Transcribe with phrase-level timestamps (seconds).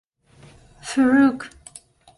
[0.89, 1.47] Faruque.